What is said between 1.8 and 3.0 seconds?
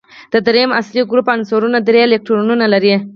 درې الکترونونه لري.